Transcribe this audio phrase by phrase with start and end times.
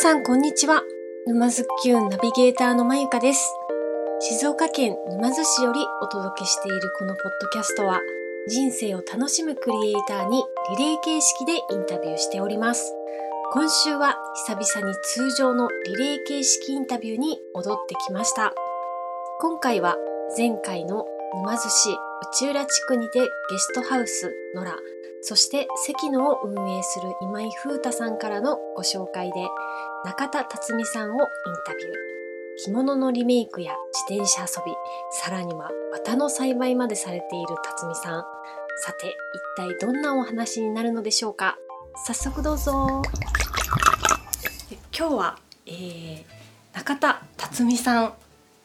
[0.00, 0.84] さんこんにちは。
[1.26, 3.52] 沼津キュンナビゲーターのまゆかです。
[4.20, 8.00] 静岡県沼津市よりお届けしているこのポッドキャストは、
[8.46, 10.44] 人生を楽しむクリエイターに
[10.78, 12.94] リレー形式でインタビューしております。
[13.52, 14.16] 今週は
[14.46, 18.54] 久々に通常のリレー形式インタビューに戻ってきました。
[19.40, 19.96] 今回は
[20.36, 23.26] 前回の沼津市内浦地区にてゲ
[23.58, 24.76] ストハウスノラ、
[25.20, 29.48] そして関野を運営する今井風太さんからのご紹介で
[30.04, 31.18] 中田辰巳さんをイン
[31.66, 31.90] タビュー。
[32.64, 33.72] 着物のリメイクや
[34.08, 34.72] 自転車遊び、
[35.10, 38.24] さらには綿の栽培までされている辰巳さん。
[38.84, 41.56] さて、一体どんなお話になるのでしょうか？
[42.06, 43.02] 早速どうぞ。
[44.96, 46.24] 今日は、えー、
[46.74, 48.14] 中田辰巳さん。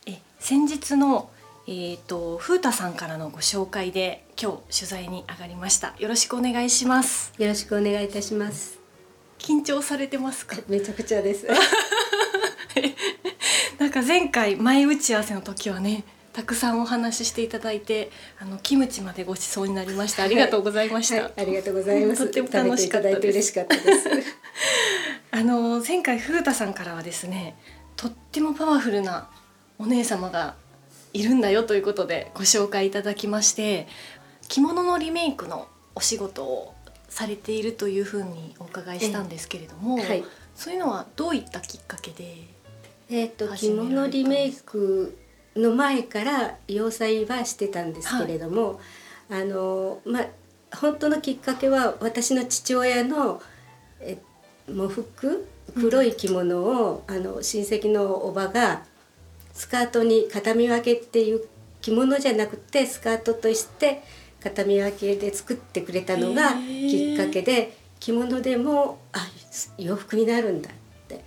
[0.06, 1.30] え先日の
[1.66, 8.83] えーと、風太さんからのご紹介で今日取材に上がりましたよろしくお願いしますよろしくお願いいたします
[9.44, 10.58] 緊張されてますか？
[10.68, 11.46] めちゃくちゃです。
[13.78, 18.10] なんか前回前打ち合わせの時はねたくさんお話ししていただいて
[18.40, 20.24] あのキムチまでご馳走になりました。
[20.24, 21.24] ありがとうございました、はい。
[21.24, 22.24] はい、ありがとうございます。
[22.24, 24.10] とっても楽しかった嬉しかったです。
[25.32, 27.56] あの前回風太さんからはですね
[27.98, 29.30] とってもパワフルな
[29.78, 30.56] お姉様が
[31.12, 33.88] いるんだよということでご紹介いただきまして
[34.48, 36.74] 着物のリメイクのお仕事を
[37.10, 40.24] されているというふうにお伺いしたんですけれども、はい、
[40.56, 42.54] そういうのはどういったきっかけで
[43.10, 45.18] えーと、着物リメイク
[45.56, 48.80] の前から洋裁はしてたんですけれども、
[49.30, 50.26] はい、あのまあ
[50.76, 53.42] 本当のきっかけは私の父親の
[54.00, 54.18] え
[54.68, 58.84] 喪服黒い着物を、うん、あの親戚のおばが
[59.54, 61.46] スカートに片身分けっていう
[61.82, 64.02] 着物じゃなくてスカートとして
[64.44, 69.20] 片身分けで作ってくれたのがきっかけで着物でもあ
[69.78, 70.74] 洋服になるんだっ
[71.08, 71.24] て。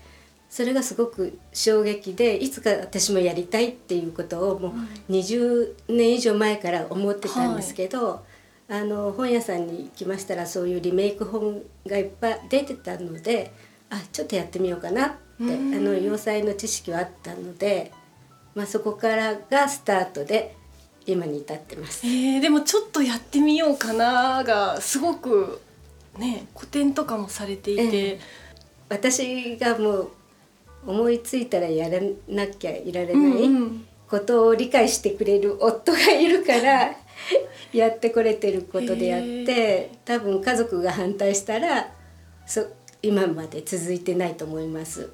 [0.49, 4.75] それがすごく衝撃でいつか私もやりたいっていうことをも
[5.09, 8.23] う20年以上前から思ってたんですけど、は
[8.71, 13.53] い、あの本屋さんに行きましたらそういうリメイク本がいっぱい出てたので
[13.91, 17.93] あちょっとやってみようかなってあの洋裁の知識はあったので。
[18.57, 20.57] まあ、そこからがスタートで
[21.07, 22.07] 今に至ってます。
[22.07, 25.61] えー、でもちょっとやってみようかながすごく
[26.19, 28.19] ね古典とかもされていて、えー、
[28.89, 30.11] 私がもう
[30.87, 33.49] 思いついたらやらなきゃいられない
[34.09, 36.97] ことを理解してくれる夫がいるから
[37.73, 41.93] やってこれてることであって、多分家族が反対したら
[42.47, 42.65] そ
[43.03, 45.11] 今まで続いてないと思います。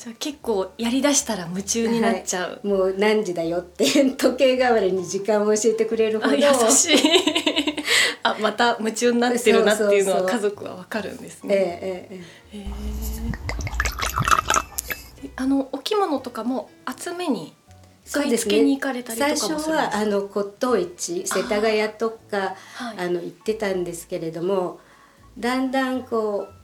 [0.00, 6.34] じゃ結構やりだしたら夢中になっちゃう、はい、もう何時だよって時計代わりに時間を教えてくれるほど。
[6.34, 6.96] 優しい。
[8.24, 11.54] あまた夢中になってるなっていうのは家族はわかるんですね。
[11.54, 12.22] ええ
[12.54, 12.66] え
[15.24, 17.54] えあのお着物とかも集めに
[18.10, 24.80] 買い付けに行かれたりとか、ね、最初はあの骨董市世田谷とかあ、はい、あの行ってたんですけれども
[25.38, 26.59] だんだんこう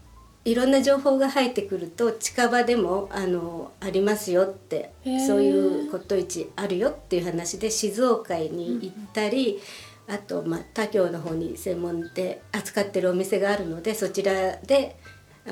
[0.46, 4.92] いろんな情報が入ってくると近場でもあのありますよって
[5.26, 9.58] そういう骨董市あるよっていう話で静岡に行ったり、
[10.06, 14.96] うん、あと、まあ、他京の方に専門で扱ってるお店があるのでそちらで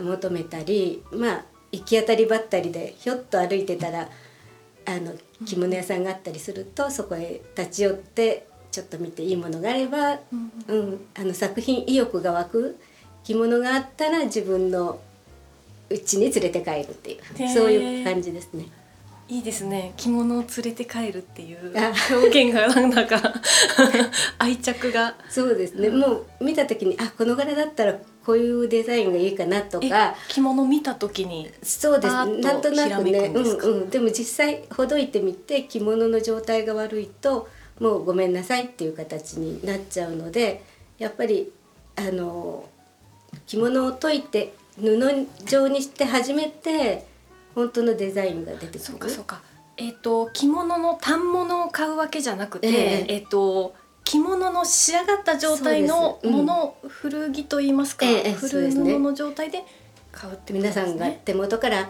[0.01, 4.09] 求めたりまあ行き当たりばったりでひょっと歩いてたら
[4.87, 12.79] あの着物屋さんがあったりすると、そこへ立ち寄ってちょっと見ていいものがあれば、うん、うん、あの作品意欲が湧く。
[13.25, 15.01] 着物があったら自分の
[15.91, 18.67] 家に連れて帰るっていうそういう感じですね。
[19.27, 19.95] いいですね。
[19.97, 21.73] 着物を連れて帰るっていう
[22.11, 23.33] 表現がなんだか
[24.39, 25.15] 愛着が。
[25.31, 26.07] そうですね、うん、も
[26.41, 30.15] う見た時にあこの柄だったらこういうデザインがいいかなとか。
[30.29, 32.13] 着物見た時にそうです。
[32.13, 33.33] なんとなくね。
[33.35, 33.91] うんうん。
[33.91, 37.49] でも実際ほどいてみて着物の状態が悪いと
[37.81, 40.63] もうごめんなさいっていう形になっちゃうので
[40.99, 41.51] やっぱり
[41.97, 42.69] あの
[43.47, 47.07] 着物を解いて布状にして初めて
[47.55, 48.79] 本当のデザインが出てくる。
[48.81, 49.43] そうかそうか。
[49.77, 59.65] えっ、ー、と着物の反物を買うわけじゃなくて、えー、えー、と着物の仕上がった状態のもの、うん、古着と言いますか、えー、古布の状態で
[60.13, 60.61] 買うってね。
[60.61, 61.89] 皆さんが手元から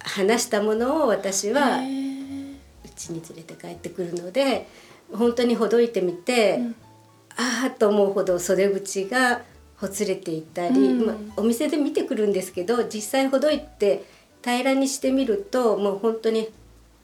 [0.00, 4.68] 離したものを私はうちに連れて帰ってくるので
[5.12, 6.74] 本当にほどいてみて、うん、
[7.36, 9.42] ああと思うほど袖口が
[9.76, 14.04] ほつれていたり、うん、まあ、お店で見てくるんですけど実際ほどいて
[14.42, 16.48] 平らにしてみるともう本当に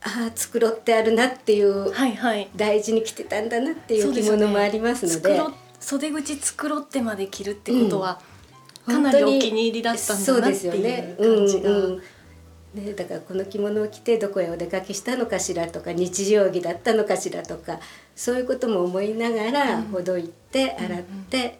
[0.01, 5.43] ああ繕ってあるなっていう、はいはい、大事に着てたんだなっていう着物もありますので、ね、
[5.79, 8.19] 袖口繕ってまで着るってことは、
[8.87, 11.69] うん、かなりお気に入りだったんだなっていう感じが。
[11.69, 12.01] うんうん
[12.73, 17.81] ね、だからこの着物を着てどこへお出かけしたのかしらとか日常着だったのかしらとか
[18.15, 21.59] そういうことも思いながらほどいて洗って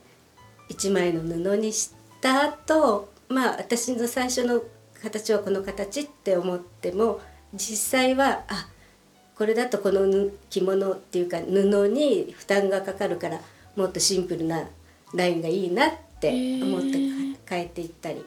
[0.72, 1.92] 一枚の布にし
[2.22, 4.64] た後まあ私の最初の
[5.02, 7.20] 形はこの形って思っても
[7.54, 8.70] 実際はあ
[9.36, 13.42] これだとこの着物っていうか布に負担がかかるから
[13.76, 14.64] もっとシンプルな
[15.14, 15.92] ラインがいいなっ
[16.22, 16.30] て
[16.64, 16.98] 思って
[17.46, 18.24] 変えていったり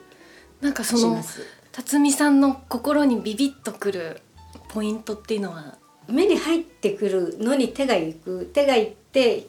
[0.61, 1.23] なんかその
[1.71, 4.21] 辰巳さんの心にビビッとくる
[4.69, 5.77] ポイントっていうのは？
[6.07, 9.47] 目に入ってくるのに手が行く手が行って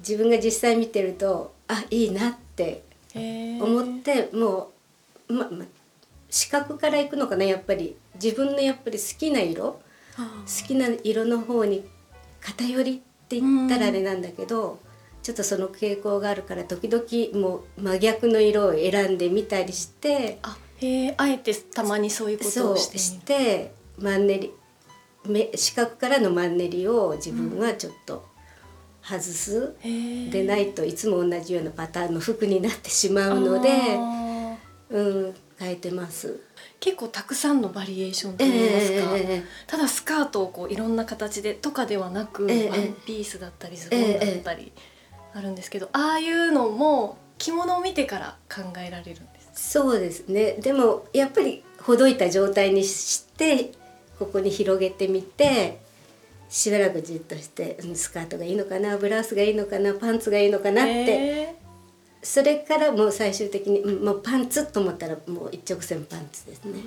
[0.00, 2.82] 自分が実際見てるとあいいなって
[3.14, 4.72] 思っても
[5.28, 5.64] う、まま、
[6.28, 7.96] 視覚から行くのかなやっぱり。
[8.22, 9.80] 自分のやっぱり好きな色好
[10.66, 11.84] きな色の方に
[12.40, 14.80] 偏りって言ったらあれなんだけど、
[15.22, 24.52] ちょっとその傾向があるから時々もう真逆の色を選んでみたりしてあへあえてたまにそういうことをしてしてマンネリ
[25.54, 28.24] 視覚からのマンネリを自分はちょっと
[29.08, 33.70] 外す、うん、でないといつも同じようなパターンの服になってしまうので、
[34.90, 36.40] うん、変えてます。
[36.80, 44.72] 結構たくさんのバリエーションといいますか、えー、ただスカートをこういろんな形でとかではなく、えー、ワンピースだったりズボンだったり
[45.34, 50.52] あるんですけど、ああいうのも着物を見てから考えられるんですそうですね。
[50.60, 53.72] でもやっぱりほどいた状態にして
[54.18, 55.80] ここに広げてみて
[56.48, 61.68] しばらくじっとしてスカートがいいのかなブラウスがいいのかなパンツがいいのかなって、えー
[62.22, 66.80] それからもう最終的にもうパンツと思ったらもう一直線パンツですね。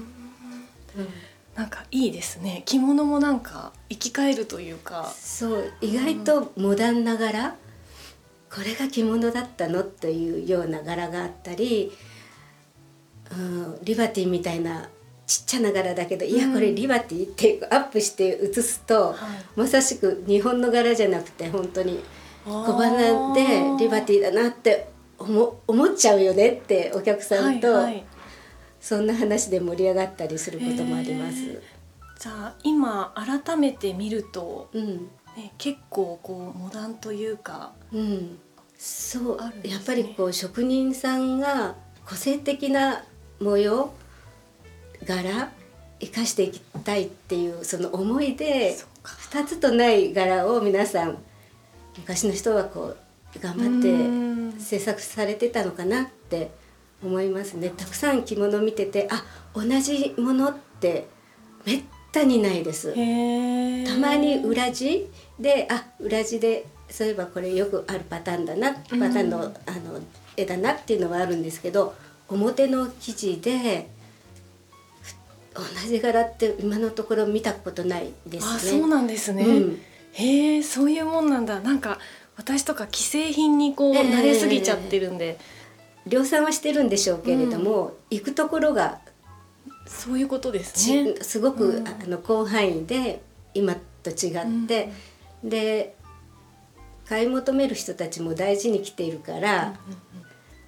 [0.98, 1.08] うん、
[1.56, 2.64] なんかいいですね。
[2.66, 5.12] 着物もなんか生き返るというか。
[5.16, 7.56] そう意外とモダンな柄、
[8.54, 11.92] これが着物だったのというような柄があったり、
[13.32, 14.90] うん、リバティみたいな
[15.32, 19.16] ちっちゃな柄だけど、いやこれリバティってアップして写すと、
[19.56, 22.04] まさしく日本の柄じゃなくて本当に
[22.44, 23.42] 小花で
[23.80, 28.06] リバティだなって思思っちゃうよねってお客さんと、はいはい、
[28.82, 31.38] そんな話で盛り上がったりすることもあります。
[32.20, 38.38] じゃあ今改めて見ると、うん、ね、結構こうモダンというか、うん、
[38.78, 41.76] そう、ね、やっぱりこう職人さんが
[42.06, 43.06] 個性的な
[43.40, 43.94] 模様
[45.06, 45.52] 柄
[46.00, 51.18] 生かしていきたいっていうその思いで2つとない柄を皆さん
[51.98, 52.96] 昔の人はこ
[53.36, 56.52] う頑張って制作されてたのかなって
[57.04, 57.70] 思いますね。
[57.70, 59.24] たくさん着物見ててあ
[59.56, 61.08] 同じものって
[61.66, 61.82] めっ
[62.12, 62.94] たにないです。
[62.94, 65.08] たまに裏地
[65.40, 69.54] であ裏地でそういえばこれよくあるパターンだなパターンの,、あの
[70.36, 71.96] 絵だなっていうのはあるんですけど
[72.28, 73.90] 表の生地で
[75.54, 78.54] 同じ柄って今のところ見たことないですね。
[78.56, 79.82] あそうなんですね、うん、
[80.14, 81.60] へえそういうもんなんだ。
[81.60, 82.00] なんか
[82.38, 85.38] 私とか既製品にこう慣れすぎちゃってるんで、
[86.06, 89.00] えー、量産はしてるんでしょうけれども、うん、行くところが
[89.86, 91.16] そういうことですね。
[91.22, 93.22] すごく、うん、あの広範囲で
[93.54, 94.90] 今と違って、
[95.44, 95.96] うん、で
[97.06, 99.74] 買い求める人たちも大事に来ているから、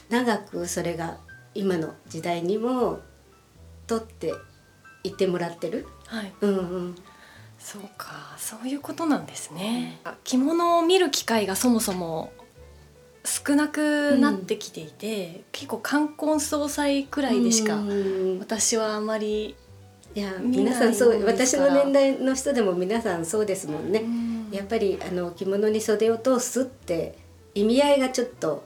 [0.09, 1.17] 長くそれが
[1.55, 2.99] 今の時代にも
[3.87, 4.33] 取って
[5.03, 5.87] いってもらってる？
[6.07, 6.95] はい、うんうん。
[7.59, 8.35] そうか。
[8.37, 12.33] そういうことなんですね、うん、着物を見る機会がそもそも
[13.23, 17.81] 少なくなってきていて、うん、結構冠婚葬祭くらいでしか
[18.39, 19.55] 私はあまり
[20.13, 27.17] いや皆さんそう私の年代の人でも皆さんそうですもんね、うん、やっぱりあの着物に袖を通すって
[27.55, 28.65] 意味合いがちょっと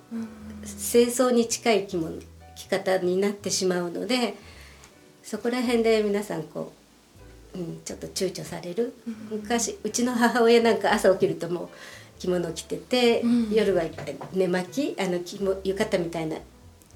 [0.63, 2.19] 清掃に近い着物
[2.55, 4.33] 着方になってしまうので
[5.27, 6.77] そこら辺で皆さんこう
[7.55, 11.69] うん、ちょっと躊躇される、うん、昔うちの母親なんか朝起きるともう
[12.19, 13.83] 着物着てて、うん、夜は
[14.33, 16.37] 寝巻きあの着も浴衣みたいな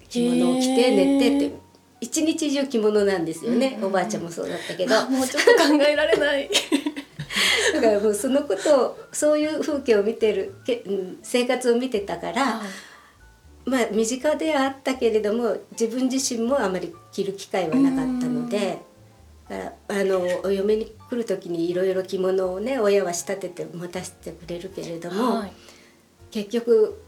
[0.07, 1.55] 着物を着て寝てって
[1.99, 5.09] 一日中着物なんですよね、うん、おばあちゃんもそうだったけど。
[5.09, 6.49] もうちょっと考えられない。
[7.75, 12.61] だからもうそのことをそういう風景を見てるけ、うん、生活を見てたから、
[13.65, 18.91] まあ身近ではあったけれども自分自身もあまり着る機会はなかったので。
[19.89, 25.51] あのお嫁に来る時にいろいろ着物をね親は仕立てて持たせてくれるけれども、はい、
[26.31, 27.03] 結局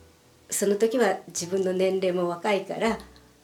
[0.49, 2.99] その時は自分の年齢も若いから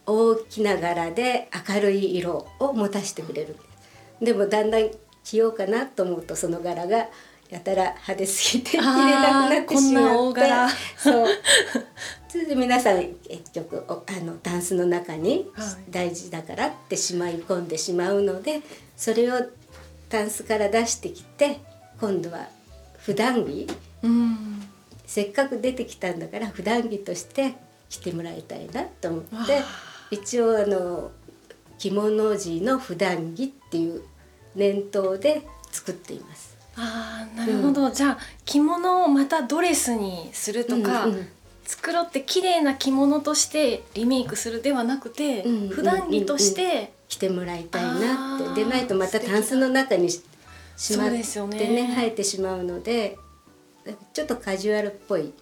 [0.06, 3.56] 大きな柄で明るい色を持たせてくれる。
[4.20, 4.90] でもだんだん
[5.24, 7.08] 着ようかなと思うとその柄が
[7.48, 10.40] やたら派手すぎて着れなくなってしまって。
[10.98, 11.26] そう
[12.30, 15.90] それで皆さん結局おあのタンスの中にはい。
[15.90, 18.60] 大事だからってしまい込んでしまうので
[18.96, 19.40] それを
[20.08, 21.58] タンスから出してきて
[22.00, 22.46] 今度は
[22.98, 23.66] 普段着。
[24.04, 24.62] うん。
[25.06, 27.54] せっかく出てきたんだから普段着として
[27.88, 29.62] 着てもらいたいなと思って
[30.12, 31.10] 一応あの
[31.78, 34.02] 着物地の普段着っていう
[34.54, 36.56] 念頭で作っています。
[36.76, 41.28] あーなるほど、じゃあ着物をまたドレスにするとか、うんうん
[41.70, 48.64] 作ろうって綺麗な着物としてリメイクするではなくて、うん普段着として、着てもらいたいなって。
[48.64, 50.20] でないとまたタンスの中にし
[50.76, 53.18] しまってねね生えてしまうので
[54.14, 55.32] ちょっとカジュアルっぽい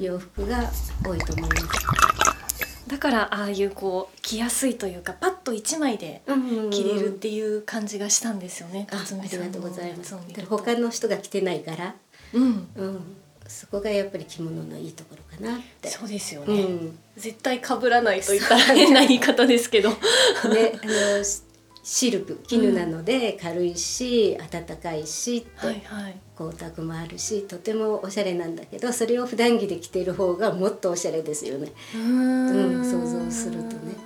[0.00, 0.70] 洋服が
[1.04, 2.88] 多いと思います。
[2.88, 6.22] だからああいうこう着やすいというかパッと一枚で
[6.70, 8.86] 着れるっていう感じがしたんですよね。
[8.90, 10.16] あありがとうございます。
[10.48, 11.94] 他の人が着てないから、
[12.32, 13.16] うん、うん、
[13.48, 15.88] そこがやっぱり着物のいいところかなって。
[15.88, 16.62] そうですよね。
[16.62, 19.90] うん絶対被らないと言ったら変な言い方ですけど。
[19.90, 21.42] ね、あのシ
[21.82, 26.20] シルク絹なので軽いし、暖かいしって、はいはい。
[26.38, 31.72] 光沢もあるしとてもおしゃれなんだけどそれを普段着で着てる方がもっとおしゃれですよね。
[31.96, 33.96] うん想像するとね。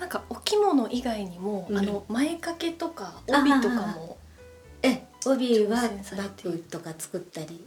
[0.00, 4.16] なんかお着物以外にも、うんあの前掛けとか帯とかも
[4.82, 7.62] え帯はバッグとか作ったり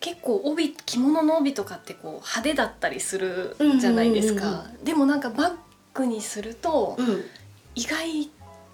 [0.00, 4.38] 結構帯着物の帯とかってこう派手だったりするじゃないですうん。
[4.38, 4.66] うんうんか。
[4.82, 5.52] でもなんかバッ
[5.94, 7.24] グにするとうん。
[7.74, 8.30] 意外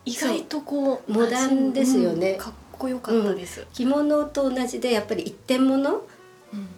[0.06, 2.32] 意外とこうモダンですよね。
[2.32, 3.66] うんかっこよかったです。
[3.72, 5.90] 着物と同じでやっぱり一点物？
[5.90, 6.68] うん。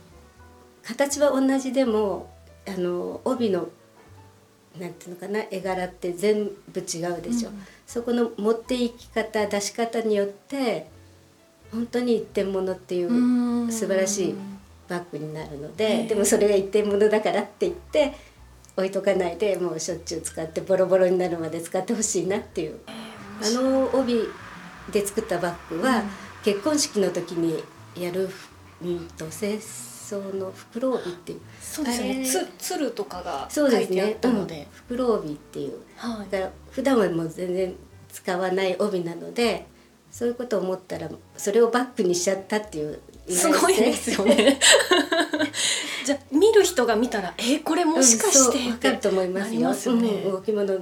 [0.83, 2.31] 形は同じでも
[2.69, 3.69] あの帯の
[4.79, 7.63] なんていうのかな絵柄って全部違うでしょ、うん。
[7.87, 10.91] そこの持っていき方出し方によって
[11.73, 13.73] 本当に一点物っていううん。
[13.73, 14.35] 素晴らしい
[14.89, 18.15] バッグになるのへでえでもそれが一点物だからって言って
[18.77, 22.79] 置いとかないでもうしょっちゅう使ってボロボロになるまで使ってほしいなっていう。
[22.87, 24.21] あの帯
[24.93, 26.03] で作ったバッグは、うん。
[26.45, 27.63] 結婚式の時に
[28.01, 28.31] やる、
[28.83, 31.41] うん、と清掃の袋帯っていう。
[31.61, 32.25] そうですよね。
[32.25, 35.81] つ鶴とかが書いてあっね、うんたので、、袋帯っていう。
[35.97, 36.31] はい。
[36.31, 37.75] だから普段はもう全然
[38.13, 39.67] 使わない帯なので
[40.17, 44.59] そういうことを思ったらそれをバッグにしちゃったっていうすごいですよね。
[46.07, 49.61] じゃあ見る人が見たら、えーこれもしかしてうんそうわってかると思いますよ。
[49.61, 50.73] ますよねうんお着物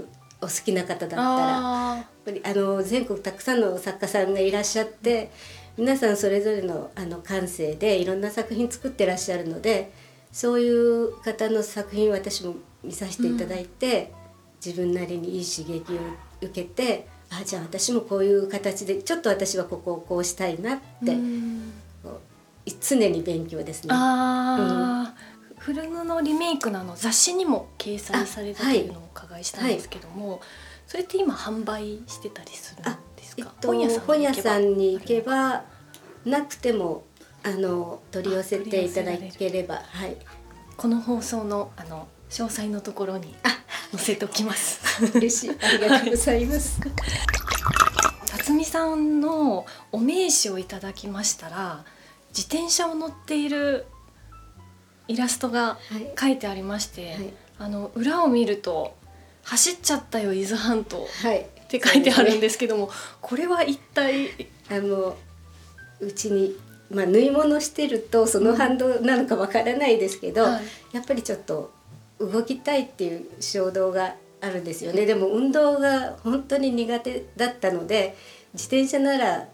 [0.41, 5.33] お好きな方だったらやっあぱりあの全国たくさんの作家さんがいらっしゃって
[5.77, 9.91] 皆さんそれぞれのあの感性でいろんな作品作ってらっしゃるので
[10.31, 14.13] そういう方の作品私も見させていただいて、
[14.65, 15.97] 自分なりにいい刺激を
[16.41, 17.09] 受けて
[17.41, 21.17] あじゃあ私もこういう形でちょっと私はここをこうしたいなって、
[22.81, 23.91] 常に勉強ですね。
[23.93, 30.41] あー、古布リメイクのあの雑誌にも掲載されたというのをお伺いしたんですけども、
[30.87, 32.85] それって今販売してたりするん
[33.17, 33.69] ですか、えっと、
[34.01, 35.65] 本屋さんに行けば
[36.25, 37.05] なくても
[37.43, 40.17] あの取り寄せていただければはい。
[40.77, 43.35] この放送のあの詳細のところに
[43.95, 44.81] 載せておきます。
[45.17, 45.51] 嬉しい。
[45.51, 46.81] ありがとうございます。
[48.27, 51.85] 辰巳さんのお名刺をいただきましたら
[52.37, 53.87] 自転車を乗っている
[55.07, 56.13] イラストがはい。
[56.19, 57.33] 書いてありまして、はい。
[57.59, 58.97] あの裏を見ると
[59.45, 61.41] 「走っちゃったよ伊豆半島」はい。
[61.41, 64.31] って書いてあるんですけども、これは一体？
[64.71, 65.17] あの
[66.01, 66.57] うちに
[66.91, 70.63] まあ縫い物してるとその反動なのかわからないですけど、はい。
[70.93, 71.73] やっぱりちょっと
[72.19, 75.07] 動きたいっていう衝動があるんですよね。
[75.07, 78.17] でも運動が本当に苦手だったので
[78.53, 79.49] 自転車なら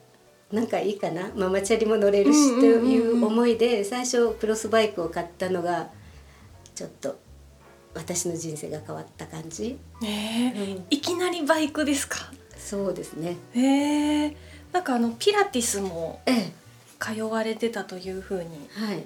[0.53, 1.31] なんかいいかな？
[1.37, 5.89] ママチャリも乗れるしという思いで最初クロスバイクを買ったのが
[6.75, 7.19] ちょっと
[7.95, 10.85] 私の人生が変わった感じ、ねえ、うん。
[10.91, 12.17] いきなりバイクですか？
[12.57, 13.37] そうですね。
[13.55, 14.37] へえ
[14.73, 16.53] なんかあのピラティスもええ。
[16.99, 19.03] 通われてたというふうにはい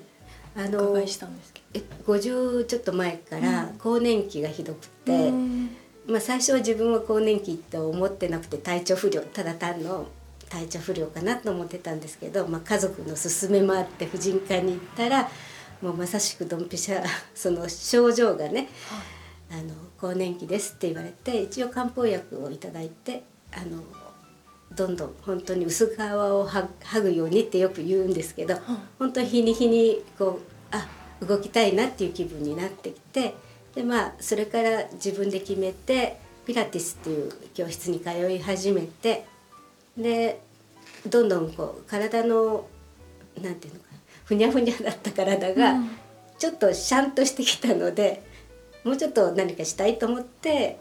[0.56, 3.78] あおの伺いしたんですけえ50ちょっと前からうん。
[3.78, 5.70] 更年期がひどくど、て、うん。
[6.06, 10.06] まあ、最初は自分は更年期と思ってなくて体調不良ただ単の
[10.48, 15.28] 体調不良かなと思ってたんですけど、まあ、家族の勧めもあって婦人科に行ったら
[15.82, 17.02] もうまさしくドンピシャ
[17.34, 18.68] その症状がね
[19.50, 23.82] あの更年期ですって言われて一応漢方薬をいただいてあの
[24.76, 28.56] どんどん本当に薄皮をは剥ぐようにってよく言うんですけど、
[28.98, 30.40] 本当に日に日にこ
[30.72, 30.86] うあ
[31.24, 33.34] 動きたいなっていう気分になってきて
[33.74, 39.24] でまあそれから自分で決めてピラティスっていう教室に通い始めて
[39.96, 40.40] で
[41.06, 42.66] どんどんこう体の
[43.40, 45.90] なんていうのかなふにゃふにゃだった体が、うん。
[46.38, 48.22] ちょっとシャンとしてきたので
[48.84, 50.78] もうちょっと何かしたいと思って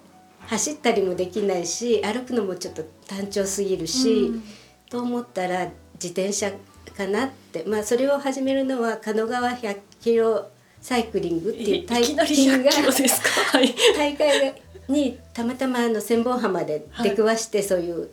[0.47, 4.43] 走ったりもできないし歩くのもちょっと単調すぎるし、うん。
[4.89, 6.51] と思ったら自転車
[6.95, 7.63] かなって。
[7.65, 10.49] まあそれを始めるのは狩野川100キロ
[10.81, 13.21] サイクリングっていいう大会100キロです
[13.51, 13.57] か？
[13.57, 13.73] はい。
[13.97, 18.09] 大会にたまたまあの千本浜で出くわして、そういう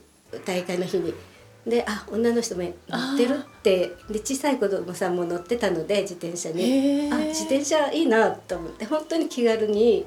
[0.46, 1.12] 大会の日に。
[1.66, 3.90] であ女の人も乗ってるって。
[4.08, 7.12] で小さい子供さんも乗ってたので自転車へにー。
[7.12, 10.06] あ自転車いいなと思って本当に気軽に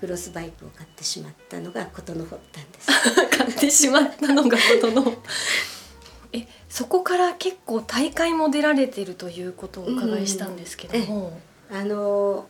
[0.00, 2.88] クロスバイクを買ってしまったのが事の発端です。
[3.36, 5.14] 買ってしまったのがことの
[6.32, 11.38] えそこから結構大会も出られてるということをお伺いしたんですけども、
[11.70, 12.48] あの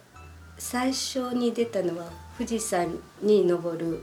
[0.59, 2.07] 最初に出たのは
[2.39, 4.03] 富士山に登る、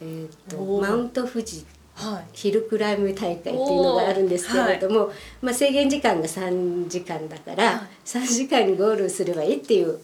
[0.00, 0.88] えー、とおー。
[0.88, 2.24] マウント富士はい。
[2.32, 7.80] ヒルクライム大会っていうのがあるんですけれども、まあ、制限時間が3時間だから、はい。
[8.04, 10.00] 3時間にゴールすればいいっていう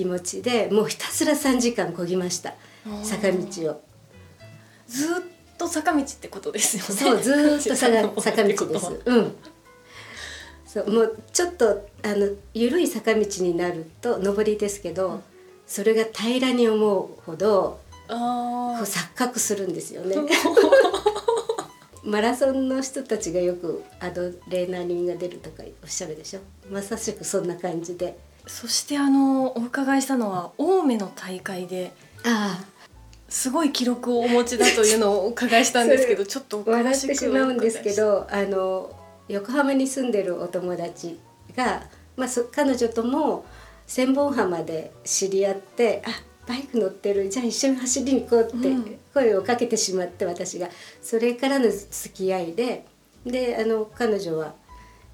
[0.00, 2.54] 気持ちでもうひたすら3時間こぎました
[3.02, 3.38] 坂道
[3.70, 3.82] を。
[4.88, 5.22] ずーっ
[5.58, 9.00] と坂道ってことですよねそうずーっと坂 坂道です。
[9.04, 9.34] うん。
[10.66, 15.20] そうもうちょっとあの緩い坂道になると上りですけど、
[15.66, 17.78] それが平らに思うほど
[18.08, 18.16] こう
[18.84, 20.16] 錯覚するんですよね。
[22.02, 26.40] マラソンの人たちがよくアドレナリンが出るとかおっしゃるでしょ。
[26.70, 28.29] まさしくそんな感じで。
[28.46, 31.92] そしてあのお伺いしたのは青梅の大会で
[32.24, 32.58] あ
[33.28, 38.94] すごい記録をお持ちだというのをお伺いしたんですけど ちょっとあ笑ってしまうんですけどあの
[39.28, 41.18] 横浜に住んでるお友達
[41.56, 41.84] が、
[42.16, 43.44] まあ、そ彼女とも
[43.86, 46.10] 千本浜で知り合ってあ
[46.48, 48.98] バイク乗ってるじゃあ一緒に走りに行こうってうん。
[49.14, 50.68] 声をかけてしまって私が。
[51.02, 52.84] それからの付き合いで
[53.24, 54.54] であの彼女は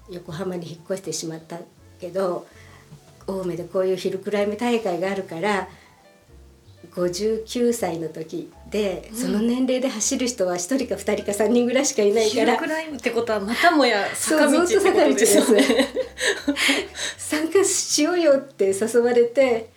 [0.09, 1.59] 横浜に引っ越してしまった
[1.99, 2.47] けど
[3.27, 5.67] 青梅でこういうヒルクライム大会があるから
[6.91, 15.63] 59歳の時で、その年齢で走る人は1人か2人か3人ぐらいしかいないからヒルクライムってことはまたもや坂道ってことですよね。
[17.17, 19.69] 参加しようよって誘われて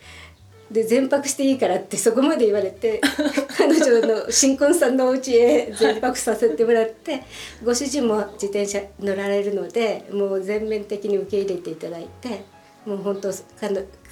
[0.70, 3.00] で全泊していいからってそこまで言われて
[3.58, 7.24] 彼女の新婚さんのお家へ全泊させてもらって
[7.64, 12.44] ご主人も自転車乗られるのでもう全面的に受け入れていただいて
[12.86, 13.30] もう本当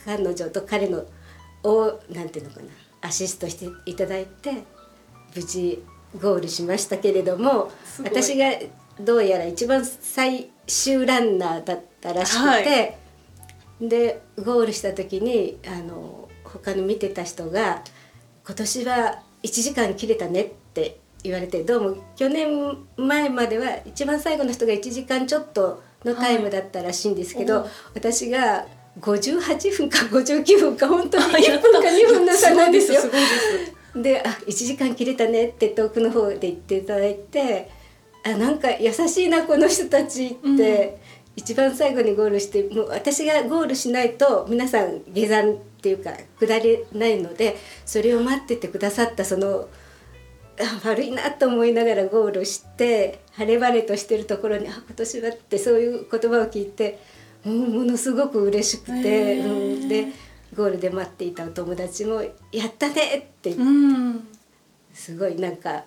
[0.05, 1.05] 彼女と彼の
[1.65, 2.67] をなんていうのかな
[3.01, 4.65] アシストしていただいて
[5.35, 5.83] 無事
[6.21, 7.71] ゴールしましたけれども
[8.03, 8.47] 私が
[9.01, 12.99] どうやら一番最終ランナーだったらしくて、はい。
[13.81, 17.85] でゴールした時にあの他の見てた人が
[18.45, 27.69] 「今年は1時間切れたね」って言われてどうも去年前までは一番最後の人が1時間ちょっとのタイムだったらしいんですけど、はい。
[27.95, 28.67] 私が
[29.01, 33.03] 58分か59分か本当にあや1分か2分の差なんですよ。
[33.03, 37.71] ですで「あ1時間切れたね」って遠くの方で言っていただいて
[38.25, 40.99] あなんか優しいなこの人たちって、
[41.37, 47.57] 一番最後にゴールしてもう私がゴールしないと皆さん下山っていうか下れないので
[47.87, 49.67] それを待っててくださったそのあ
[50.85, 56.99] 悪いなと思いながらゴールして晴れ晴れとしてるところに「あ今年は」ってそういう言葉を聞いて、
[57.47, 60.09] うん、ものすごく嬉しくて、うん、で
[60.57, 64.29] ゴールで待っていたお友達も「やったね!」って言ってうん
[64.95, 65.85] すごいなんか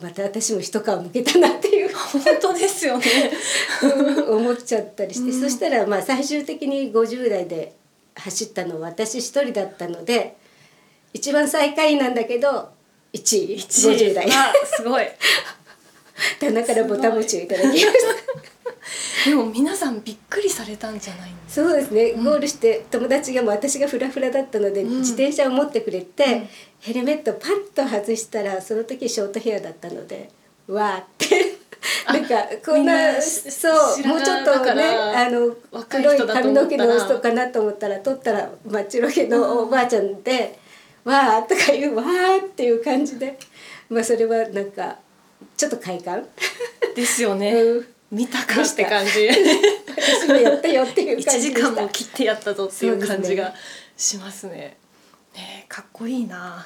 [0.00, 3.04] また私も一皮むけたなっていう本当ですよね。
[3.82, 7.74] うん思っちゃったりして、うんそしたらまあ最終的に50代で
[8.16, 10.36] 走ったのは私一人だったので
[11.12, 12.73] 一番最下位なんだけど
[13.14, 15.06] 1位50代あすごい。
[16.40, 19.30] 棚からボタン持ちをいただきました。
[19.30, 21.30] でも皆さんびっくりされたんじゃない。
[21.48, 22.24] そうですね、うん。
[22.24, 24.98] ゴールして友達がもう私がフラフラだったので、うん。
[24.98, 26.48] 自転車を持ってくれて、うん。
[26.80, 30.30] ヘルメットパッと外したらその時ショートヘアだったので
[30.66, 31.64] わーって。
[32.06, 33.68] あなんかこんなそ
[34.02, 40.58] うもうちょっとねらあの若い黒い髪の毛の人かなと思ったら取ったら真っ白毛のおばあちゃんで
[41.04, 43.38] 「わー」とか言う「わー」っていう感じで
[43.88, 44.98] まあそれはなんか
[45.56, 46.26] ちょっと快感？
[46.96, 47.52] ですよね。
[47.52, 49.28] うん見たかって感じ。
[49.28, 51.88] 私もやったよっていう一感じでした時間も。
[51.88, 53.52] 切ってやったぞっていう感じが
[53.96, 54.76] しますね。
[55.34, 56.64] ねえかっこいいな。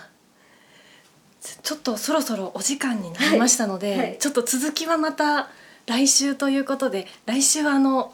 [1.62, 5.48] ちょっとそろそろお時間になりましたので、はいはいちょっと続きはまた
[5.86, 8.12] 来週ということで来週はあの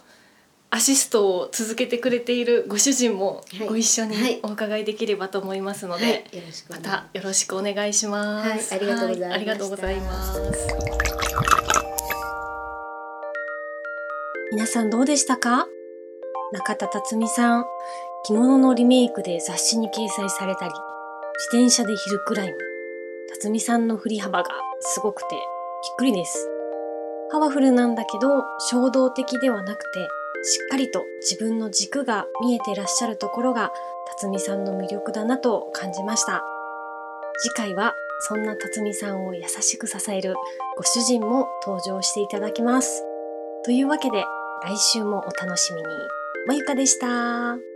[0.70, 3.68] アシストを続けてくれているご主人もはい。
[3.68, 4.40] ご一緒にはい。
[4.42, 7.12] お伺いできればと思いますので、はい、よろしくおま願いします。
[7.12, 8.74] たよろしくお願いします。
[8.74, 8.80] はい。
[8.80, 9.28] ありがとうございました。
[9.28, 10.40] はありがとうございます。
[14.52, 15.66] 皆さんどうでしたか？
[16.52, 17.64] 中田辰巳さん。
[18.26, 22.58] 着物のリメイクで雑誌に掲載されたり、自転車でヒルクライム。
[23.34, 24.48] 辰巳さんの振り幅が
[24.80, 25.40] すごくてびっ
[25.98, 26.48] くりです。
[27.30, 30.08] パワフルなんだけど衝動的ではなくて、
[30.46, 33.72] しっかりと自分の軸が見えてらっしゃるところが
[34.20, 36.44] 辰巳さんの魅力だなと感じました。
[37.42, 40.34] 次回はそんな辰巳さんを優しく支える
[40.76, 43.02] ご主人も登場していただきます。
[43.64, 44.24] というわけで
[44.62, 45.88] 来週もお楽しみに。
[46.46, 47.73] まゆかでした。